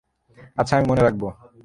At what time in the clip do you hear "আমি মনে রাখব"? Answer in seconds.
0.77-1.23